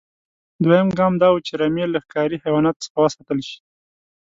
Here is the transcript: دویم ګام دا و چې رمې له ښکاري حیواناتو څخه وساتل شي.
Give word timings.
دویم 0.63 0.87
ګام 0.97 1.13
دا 1.21 1.27
و 1.31 1.37
چې 1.47 1.53
رمې 1.61 1.85
له 1.89 1.99
ښکاري 2.05 2.37
حیواناتو 2.43 2.83
څخه 2.85 2.97
وساتل 3.01 3.39
شي. 3.49 3.59